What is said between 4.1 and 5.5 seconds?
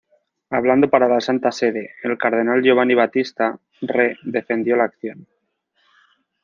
defendió la acción.